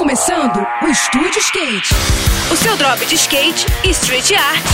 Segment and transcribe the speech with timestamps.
[0.00, 1.94] começando o Estúdio Skate.
[2.50, 4.64] O seu drop de skate e street art.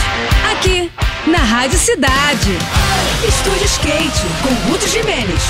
[0.52, 0.88] Aqui,
[1.26, 2.52] na Rádio Cidade.
[3.26, 5.42] Estúdio Skate, com Guto Jimenez.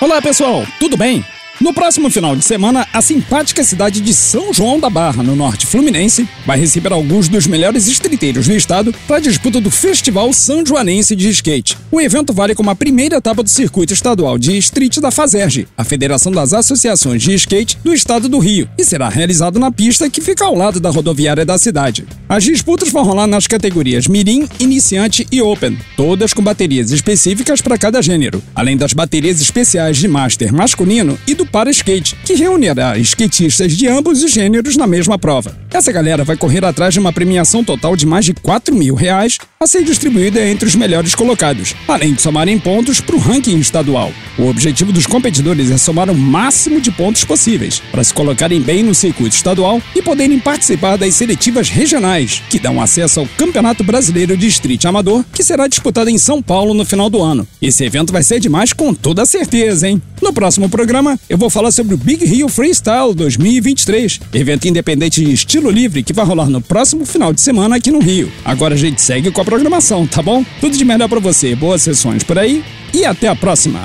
[0.00, 1.24] Olá pessoal, tudo bem?
[1.60, 5.66] No próximo final de semana, a simpática cidade de São João da Barra, no norte
[5.66, 10.64] fluminense, vai receber alguns dos melhores estriteiros do estado para a disputa do Festival São
[10.64, 11.76] Joanense de Skate.
[11.90, 15.82] O evento vale como a primeira etapa do circuito estadual de street da FASERG, a
[15.82, 20.20] Federação das Associações de Skate do Estado do Rio, e será realizado na pista que
[20.20, 22.06] fica ao lado da rodoviária da cidade.
[22.28, 27.76] As disputas vão rolar nas categorias Mirim, Iniciante e Open, todas com baterias específicas para
[27.76, 32.98] cada gênero, além das baterias especiais de Master masculino e do para skate, que reunirá
[32.98, 35.56] skatistas de ambos os gêneros na mesma prova.
[35.70, 39.38] Essa galera vai correr atrás de uma premiação total de mais de 4 mil reais
[39.60, 44.10] a ser distribuída entre os melhores colocados, além de somarem pontos para o ranking estadual.
[44.38, 48.82] O objetivo dos competidores é somar o máximo de pontos possíveis para se colocarem bem
[48.82, 54.36] no circuito estadual e poderem participar das seletivas regionais, que dão acesso ao Campeonato Brasileiro
[54.36, 57.46] de Street Amador, que será disputado em São Paulo no final do ano.
[57.60, 60.00] Esse evento vai ser demais com toda certeza, hein?
[60.22, 65.30] No próximo programa, eu vou falar sobre o Big Rio Freestyle 2023, evento independente de
[65.58, 68.30] estilo livre que vai rolar no próximo final de semana aqui no Rio.
[68.44, 70.44] Agora a gente segue com a programação, tá bom?
[70.60, 73.80] Tudo de melhor para você, boas sessões por aí e até a próxima.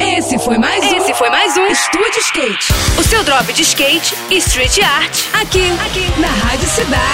[0.00, 0.96] Esse foi mais um.
[0.96, 2.72] Esse foi mais um Estúdio Skate.
[2.98, 5.16] O seu drop de skate e street art.
[5.40, 7.05] Aqui, aqui, na Rádio Cidade.